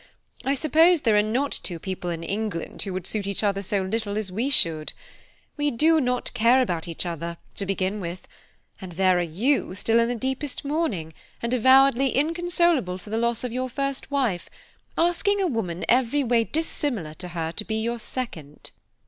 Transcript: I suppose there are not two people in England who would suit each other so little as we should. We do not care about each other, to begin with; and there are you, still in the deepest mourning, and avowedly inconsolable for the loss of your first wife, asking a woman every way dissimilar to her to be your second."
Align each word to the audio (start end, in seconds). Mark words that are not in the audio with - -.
I 0.43 0.55
suppose 0.55 1.01
there 1.01 1.15
are 1.15 1.21
not 1.21 1.51
two 1.61 1.77
people 1.77 2.09
in 2.09 2.23
England 2.23 2.81
who 2.81 2.93
would 2.93 3.05
suit 3.05 3.27
each 3.27 3.43
other 3.43 3.61
so 3.61 3.83
little 3.83 4.17
as 4.17 4.31
we 4.31 4.49
should. 4.49 4.93
We 5.57 5.69
do 5.69 6.01
not 6.01 6.33
care 6.33 6.59
about 6.59 6.87
each 6.87 7.05
other, 7.05 7.37
to 7.53 7.67
begin 7.67 7.99
with; 7.99 8.27
and 8.81 8.93
there 8.93 9.19
are 9.19 9.21
you, 9.21 9.75
still 9.75 9.99
in 9.99 10.07
the 10.07 10.15
deepest 10.15 10.65
mourning, 10.65 11.13
and 11.39 11.53
avowedly 11.53 12.15
inconsolable 12.17 12.97
for 12.97 13.11
the 13.11 13.19
loss 13.19 13.43
of 13.43 13.51
your 13.51 13.69
first 13.69 14.09
wife, 14.09 14.49
asking 14.97 15.39
a 15.39 15.45
woman 15.45 15.85
every 15.87 16.23
way 16.23 16.45
dissimilar 16.45 17.13
to 17.19 17.27
her 17.27 17.51
to 17.51 17.63
be 17.63 17.75
your 17.79 17.99
second." 17.99 18.71